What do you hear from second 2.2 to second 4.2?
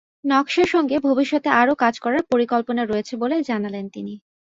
পরিকল্পনা রয়েছে বলে জানালেন তিনি।